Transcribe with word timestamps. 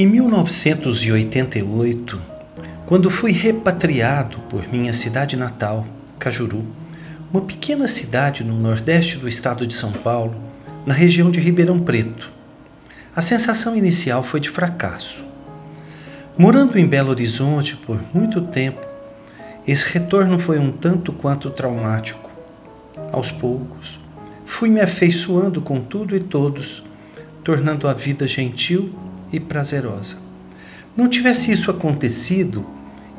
Em 0.00 0.06
1988, 0.06 2.22
quando 2.86 3.10
fui 3.10 3.32
repatriado 3.32 4.38
por 4.48 4.68
minha 4.68 4.92
cidade 4.92 5.36
natal, 5.36 5.84
Cajuru, 6.20 6.64
uma 7.32 7.40
pequena 7.40 7.88
cidade 7.88 8.44
no 8.44 8.56
nordeste 8.56 9.18
do 9.18 9.28
estado 9.28 9.66
de 9.66 9.74
São 9.74 9.90
Paulo, 9.90 10.40
na 10.86 10.94
região 10.94 11.32
de 11.32 11.40
Ribeirão 11.40 11.80
Preto, 11.80 12.30
a 13.12 13.20
sensação 13.20 13.76
inicial 13.76 14.22
foi 14.22 14.38
de 14.38 14.48
fracasso. 14.48 15.24
Morando 16.38 16.78
em 16.78 16.86
Belo 16.86 17.10
Horizonte 17.10 17.74
por 17.74 18.00
muito 18.14 18.42
tempo, 18.42 18.86
esse 19.66 19.92
retorno 19.92 20.38
foi 20.38 20.60
um 20.60 20.70
tanto 20.70 21.12
quanto 21.12 21.50
traumático. 21.50 22.30
Aos 23.10 23.32
poucos, 23.32 23.98
fui 24.46 24.68
me 24.68 24.80
afeiçoando 24.80 25.60
com 25.60 25.80
tudo 25.80 26.14
e 26.14 26.20
todos, 26.20 26.84
tornando 27.42 27.88
a 27.88 27.94
vida 27.94 28.28
gentil 28.28 28.94
e 29.32 29.38
prazerosa. 29.38 30.16
Não 30.96 31.08
tivesse 31.08 31.52
isso 31.52 31.70
acontecido, 31.70 32.66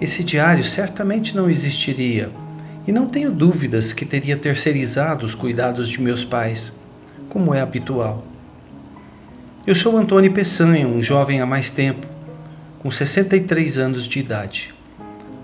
esse 0.01 0.23
diário 0.23 0.65
certamente 0.65 1.35
não 1.35 1.49
existiria, 1.49 2.29
e 2.87 2.91
não 2.91 3.07
tenho 3.07 3.31
dúvidas 3.31 3.93
que 3.93 4.05
teria 4.05 4.35
terceirizado 4.35 5.25
os 5.25 5.35
cuidados 5.35 5.87
de 5.87 6.01
meus 6.01 6.25
pais, 6.25 6.73
como 7.29 7.53
é 7.53 7.61
habitual. 7.61 8.25
Eu 9.67 9.75
sou 9.75 9.97
Antônio 9.97 10.33
Peçanha, 10.33 10.87
um 10.87 11.01
jovem 11.01 11.41
há 11.41 11.45
mais 11.45 11.69
tempo, 11.69 12.07
com 12.79 12.89
63 12.89 13.77
anos 13.77 14.05
de 14.05 14.19
idade. 14.19 14.73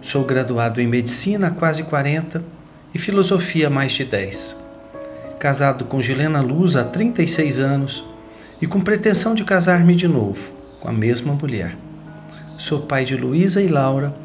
Sou 0.02 0.24
graduado 0.24 0.82
em 0.82 0.88
Medicina 0.88 1.48
há 1.48 1.52
quase 1.52 1.84
40 1.84 2.44
e 2.94 3.00
Filosofia 3.00 3.68
há 3.68 3.70
mais 3.70 3.92
de 3.92 4.06
10. 4.06 4.64
Casado 5.40 5.86
com 5.86 6.02
Gilena 6.02 6.42
Luz 6.42 6.76
há 6.76 6.84
36 6.84 7.60
anos 7.60 8.04
e 8.62 8.68
com 8.68 8.80
pretensão 8.82 9.36
de 9.36 9.44
casar-me 9.44 9.96
de 9.96 10.08
novo 10.08 10.55
com 10.86 10.90
a 10.90 10.94
mesma 10.94 11.34
mulher. 11.34 11.76
Sou 12.60 12.82
pai 12.82 13.06
de 13.06 13.18
Luísa 13.18 13.60
e 13.60 13.68
Laura, 13.68 14.16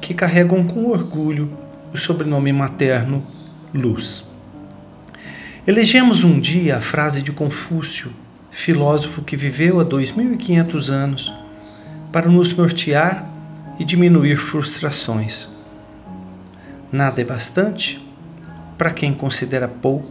que 0.00 0.14
carregam 0.14 0.66
com 0.66 0.86
orgulho 0.86 1.54
o 1.92 1.98
sobrenome 1.98 2.54
materno 2.54 3.22
Luz. 3.74 4.26
Elegemos 5.66 6.24
um 6.24 6.40
dia 6.40 6.78
a 6.78 6.80
frase 6.80 7.20
de 7.20 7.32
Confúcio, 7.32 8.10
filósofo 8.50 9.20
que 9.20 9.36
viveu 9.36 9.78
há 9.78 9.84
2500 9.84 10.90
anos, 10.90 11.34
para 12.10 12.30
nos 12.30 12.56
nortear 12.56 13.30
e 13.78 13.84
diminuir 13.84 14.36
frustrações. 14.36 15.50
Nada 16.90 17.20
é 17.20 17.24
bastante 17.24 18.02
para 18.78 18.90
quem 18.90 19.12
considera 19.12 19.68
pouco 19.68 20.10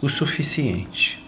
o 0.00 0.08
suficiente. 0.08 1.25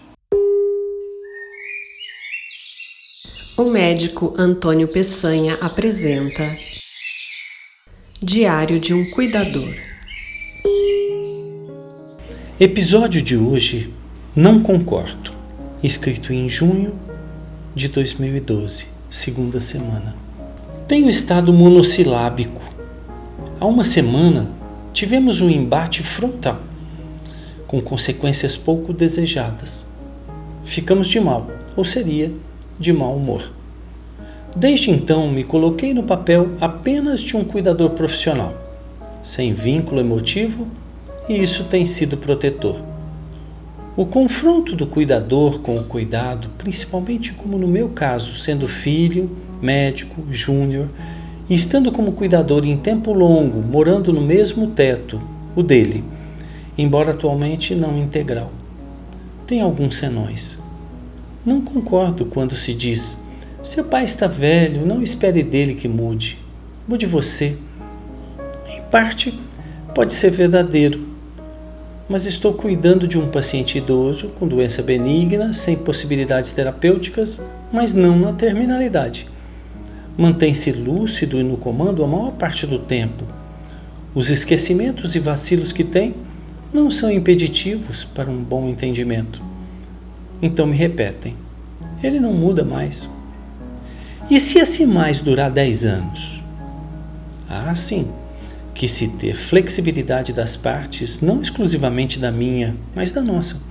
O 3.59 3.65
médico 3.65 4.33
Antônio 4.37 4.87
Peçanha 4.87 5.55
apresenta 5.55 6.57
Diário 8.23 8.79
de 8.79 8.93
um 8.93 9.11
Cuidador. 9.11 9.75
Episódio 12.57 13.21
de 13.21 13.35
hoje 13.35 13.93
Não 14.33 14.63
Concordo, 14.63 15.33
escrito 15.83 16.31
em 16.31 16.47
junho 16.47 16.97
de 17.75 17.89
2012, 17.89 18.85
segunda 19.09 19.59
semana. 19.59 20.15
Tenho 20.87 21.09
estado 21.09 21.51
monossilábico. 21.51 22.61
Há 23.59 23.65
uma 23.65 23.83
semana 23.83 24.47
tivemos 24.93 25.41
um 25.41 25.49
embate 25.49 26.01
frontal, 26.01 26.61
com 27.67 27.81
consequências 27.81 28.55
pouco 28.55 28.93
desejadas. 28.93 29.83
Ficamos 30.63 31.09
de 31.09 31.19
mal, 31.19 31.51
ou 31.75 31.83
seria 31.83 32.31
de 32.79 32.93
mau 32.93 33.15
humor. 33.15 33.51
Desde 34.55 34.89
então, 34.89 35.29
me 35.29 35.43
coloquei 35.43 35.93
no 35.93 36.03
papel 36.03 36.51
apenas 36.59 37.21
de 37.21 37.37
um 37.37 37.43
cuidador 37.43 37.91
profissional, 37.91 38.53
sem 39.21 39.53
vínculo 39.53 39.99
emotivo, 39.99 40.67
e 41.27 41.41
isso 41.41 41.65
tem 41.65 41.85
sido 41.85 42.17
protetor. 42.17 42.77
O 43.95 44.05
confronto 44.05 44.75
do 44.75 44.87
cuidador 44.87 45.59
com 45.59 45.77
o 45.77 45.83
cuidado, 45.83 46.47
principalmente 46.57 47.33
como 47.33 47.57
no 47.57 47.67
meu 47.67 47.89
caso, 47.89 48.33
sendo 48.35 48.67
filho, 48.67 49.29
médico, 49.61 50.23
júnior, 50.31 50.87
e 51.49 51.53
estando 51.53 51.91
como 51.91 52.13
cuidador 52.13 52.65
em 52.65 52.77
tempo 52.77 53.11
longo, 53.11 53.61
morando 53.61 54.13
no 54.13 54.21
mesmo 54.21 54.67
teto, 54.67 55.21
o 55.55 55.61
dele, 55.61 56.03
embora 56.77 57.11
atualmente 57.11 57.75
não 57.75 57.97
integral. 57.97 58.51
Tem 59.45 59.61
alguns 59.61 59.97
senões. 59.97 60.59
Não 61.45 61.61
concordo 61.61 62.25
quando 62.25 62.55
se 62.55 62.73
diz: 62.73 63.17
seu 63.63 63.85
pai 63.85 64.03
está 64.03 64.27
velho, 64.27 64.85
não 64.85 65.01
espere 65.01 65.41
dele 65.41 65.73
que 65.73 65.87
mude. 65.87 66.37
Mude 66.85 67.05
você. 67.05 67.55
Em 68.67 68.81
parte, 68.91 69.39
pode 69.95 70.13
ser 70.13 70.31
verdadeiro, 70.31 71.07
mas 72.09 72.25
estou 72.25 72.53
cuidando 72.53 73.07
de 73.07 73.17
um 73.17 73.29
paciente 73.29 73.77
idoso 73.77 74.29
com 74.37 74.47
doença 74.47 74.83
benigna, 74.83 75.53
sem 75.53 75.77
possibilidades 75.77 76.51
terapêuticas, 76.51 77.41
mas 77.71 77.93
não 77.93 78.19
na 78.19 78.33
terminalidade. 78.33 79.25
Mantém-se 80.17 80.73
lúcido 80.73 81.39
e 81.39 81.43
no 81.43 81.55
comando 81.55 82.03
a 82.03 82.07
maior 82.07 82.31
parte 82.31 82.67
do 82.67 82.79
tempo. 82.79 83.23
Os 84.13 84.29
esquecimentos 84.29 85.15
e 85.15 85.19
vacilos 85.19 85.71
que 85.71 85.85
tem 85.85 86.15
não 86.73 86.91
são 86.91 87.09
impeditivos 87.09 88.03
para 88.03 88.29
um 88.29 88.43
bom 88.43 88.67
entendimento. 88.67 89.48
Então 90.41 90.65
me 90.65 90.75
repetem: 90.75 91.35
ele 92.01 92.19
não 92.19 92.33
muda 92.33 92.63
mais. 92.63 93.09
E 94.29 94.39
se 94.39 94.59
esse 94.59 94.85
mais 94.85 95.19
durar 95.19 95.51
10 95.51 95.85
anos? 95.85 96.43
Ah, 97.49 97.73
sim, 97.75 98.07
que 98.73 98.87
se 98.87 99.07
ter 99.07 99.35
flexibilidade 99.35 100.31
das 100.31 100.55
partes, 100.55 101.19
não 101.19 101.41
exclusivamente 101.41 102.19
da 102.19 102.31
minha, 102.31 102.75
mas 102.95 103.11
da 103.11 103.21
nossa. 103.21 103.61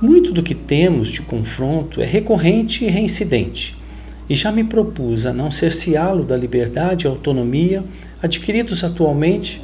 Muito 0.00 0.30
do 0.30 0.42
que 0.42 0.54
temos 0.54 1.08
de 1.08 1.22
confronto 1.22 2.02
é 2.02 2.04
recorrente 2.04 2.84
e 2.84 2.88
reincidente, 2.88 3.76
e 4.28 4.34
já 4.34 4.52
me 4.52 4.62
propus 4.62 5.24
a 5.24 5.32
não 5.32 5.50
cerceá-lo 5.50 6.22
da 6.22 6.36
liberdade 6.36 7.06
e 7.06 7.08
autonomia 7.08 7.82
adquiridos 8.22 8.84
atualmente, 8.84 9.62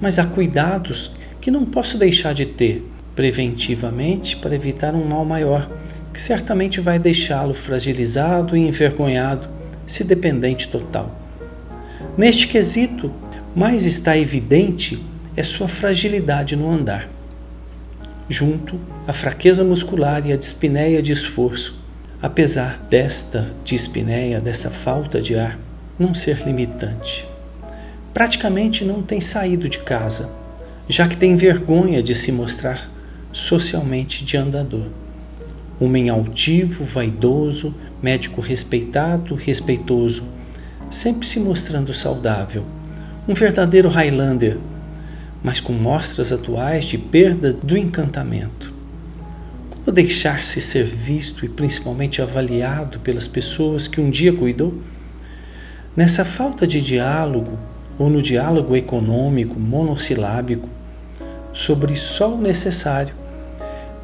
mas 0.00 0.18
a 0.18 0.26
cuidados 0.26 1.12
que 1.40 1.50
não 1.50 1.64
posso 1.64 1.96
deixar 1.96 2.34
de 2.34 2.44
ter 2.44 2.84
preventivamente 3.18 4.36
para 4.36 4.54
evitar 4.54 4.94
um 4.94 5.04
mal 5.04 5.24
maior, 5.24 5.68
que 6.14 6.22
certamente 6.22 6.80
vai 6.80 7.00
deixá-lo 7.00 7.52
fragilizado 7.52 8.56
e 8.56 8.60
envergonhado, 8.60 9.48
se 9.88 10.04
dependente 10.04 10.68
total. 10.68 11.18
Neste 12.16 12.46
quesito, 12.46 13.12
mais 13.56 13.84
está 13.84 14.16
evidente 14.16 15.04
é 15.36 15.42
sua 15.42 15.66
fragilidade 15.66 16.54
no 16.54 16.70
andar, 16.70 17.08
junto 18.28 18.78
à 19.04 19.12
fraqueza 19.12 19.64
muscular 19.64 20.24
e 20.24 20.32
à 20.32 20.36
dispneia 20.36 21.02
de 21.02 21.10
esforço, 21.10 21.76
apesar 22.22 22.86
desta 22.88 23.52
dispneia, 23.64 24.40
dessa 24.40 24.70
falta 24.70 25.20
de 25.20 25.36
ar, 25.36 25.58
não 25.98 26.14
ser 26.14 26.46
limitante. 26.46 27.26
Praticamente 28.14 28.84
não 28.84 29.02
tem 29.02 29.20
saído 29.20 29.68
de 29.68 29.78
casa, 29.78 30.30
já 30.88 31.08
que 31.08 31.16
tem 31.16 31.34
vergonha 31.34 32.00
de 32.00 32.14
se 32.14 32.30
mostrar 32.30 32.96
socialmente 33.32 34.24
de 34.24 34.36
andador. 34.36 34.86
Homem 35.80 36.08
altivo, 36.08 36.84
vaidoso, 36.84 37.74
médico 38.02 38.40
respeitado, 38.40 39.34
respeitoso, 39.34 40.24
sempre 40.90 41.26
se 41.26 41.38
mostrando 41.38 41.92
saudável. 41.94 42.64
Um 43.28 43.34
verdadeiro 43.34 43.88
Highlander, 43.88 44.58
mas 45.42 45.60
com 45.60 45.72
mostras 45.72 46.32
atuais 46.32 46.84
de 46.84 46.98
perda 46.98 47.52
do 47.52 47.76
encantamento. 47.76 48.72
Como 49.70 49.92
deixar-se 49.92 50.60
ser 50.60 50.84
visto 50.84 51.44
e 51.44 51.48
principalmente 51.48 52.20
avaliado 52.20 52.98
pelas 53.00 53.28
pessoas 53.28 53.86
que 53.86 54.00
um 54.00 54.10
dia 54.10 54.32
cuidou? 54.32 54.82
Nessa 55.96 56.24
falta 56.24 56.66
de 56.66 56.80
diálogo, 56.80 57.58
ou 57.98 58.08
no 58.08 58.22
diálogo 58.22 58.76
econômico 58.76 59.58
monossilábico, 59.58 60.68
sobre 61.58 61.96
só 61.96 62.36
o 62.36 62.40
necessário. 62.40 63.12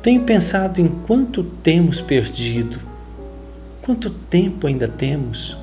Tenho 0.03 0.23
pensado 0.23 0.81
em 0.81 0.89
quanto 0.89 1.45
temos 1.45 2.01
perdido, 2.01 2.81
quanto 3.81 4.11
tempo 4.11 4.67
ainda 4.67 4.89
temos. 4.89 5.56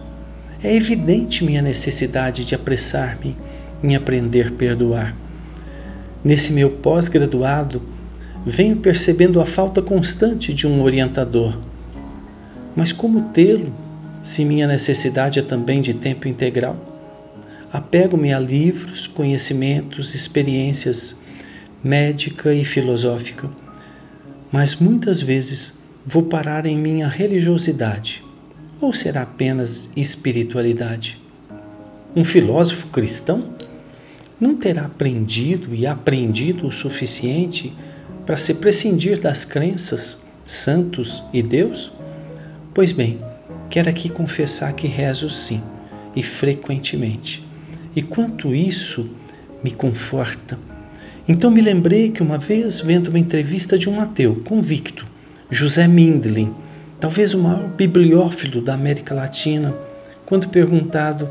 É 0.63 0.73
evidente 0.73 1.43
minha 1.43 1.61
necessidade 1.61 2.45
de 2.45 2.55
apressar-me 2.55 3.35
em 3.83 3.93
aprender 3.93 4.47
a 4.47 4.51
perdoar. 4.51 5.13
Nesse 6.23 6.53
meu 6.53 6.69
pós-graduado, 6.69 7.81
venho 8.45 8.77
percebendo 8.77 9.41
a 9.41 9.45
falta 9.45 9.81
constante 9.81 10.53
de 10.53 10.65
um 10.65 10.81
orientador. 10.83 11.57
Mas 12.73 12.93
como 12.93 13.29
tê-lo 13.33 13.73
se 14.23 14.45
minha 14.45 14.65
necessidade 14.65 15.39
é 15.39 15.43
também 15.43 15.81
de 15.81 15.93
tempo 15.93 16.25
integral? 16.25 16.77
Apego-me 17.73 18.33
a 18.33 18.39
livros, 18.39 19.07
conhecimentos, 19.07 20.15
experiências 20.15 21.19
médica 21.83 22.53
e 22.53 22.63
filosófica, 22.63 23.49
mas 24.51 24.75
muitas 24.75 25.21
vezes 25.21 25.79
vou 26.05 26.23
parar 26.23 26.65
em 26.65 26.77
minha 26.77 27.07
religiosidade, 27.07 28.23
Ou 28.79 28.91
será 28.91 29.21
apenas 29.21 29.91
espiritualidade? 29.95 31.21
Um 32.15 32.25
filósofo 32.25 32.87
cristão 32.87 33.53
não 34.39 34.55
terá 34.55 34.85
aprendido 34.85 35.75
e 35.75 35.85
aprendido 35.85 36.65
o 36.65 36.71
suficiente 36.71 37.71
para 38.25 38.37
se 38.37 38.55
prescindir 38.55 39.19
das 39.19 39.45
crenças, 39.45 40.19
santos 40.47 41.23
e 41.31 41.43
Deus? 41.43 41.91
Pois 42.73 42.91
bem, 42.91 43.19
quero 43.69 43.87
aqui 43.87 44.09
confessar 44.09 44.73
que 44.73 44.87
rezo 44.87 45.29
sim, 45.29 45.61
e 46.15 46.23
frequentemente. 46.23 47.45
E 47.95 48.01
quanto 48.01 48.55
isso 48.55 49.11
me 49.63 49.69
conforta. 49.69 50.57
Então 51.31 51.49
me 51.49 51.61
lembrei 51.61 52.11
que 52.11 52.21
uma 52.21 52.37
vez, 52.37 52.81
vendo 52.81 53.07
uma 53.07 53.17
entrevista 53.17 53.77
de 53.77 53.89
um 53.89 54.01
ateu 54.01 54.41
convicto, 54.43 55.07
José 55.49 55.87
Mindlin, 55.87 56.53
talvez 56.99 57.33
o 57.33 57.41
maior 57.41 57.69
bibliófilo 57.69 58.61
da 58.61 58.73
América 58.73 59.15
Latina, 59.15 59.73
quando 60.25 60.49
perguntado: 60.49 61.29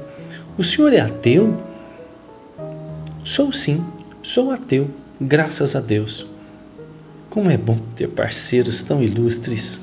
O 0.56 0.64
senhor 0.64 0.94
é 0.94 1.00
ateu? 1.00 1.62
Sou 3.24 3.52
sim, 3.52 3.84
sou 4.22 4.50
ateu, 4.50 4.88
graças 5.20 5.76
a 5.76 5.80
Deus. 5.80 6.26
Como 7.28 7.50
é 7.50 7.58
bom 7.58 7.76
ter 7.94 8.08
parceiros 8.08 8.80
tão 8.80 9.02
ilustres. 9.02 9.78